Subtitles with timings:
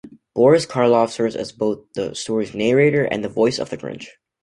[0.33, 4.07] Boris Karloff serves as both the story's narrator and the voice of the Grinch.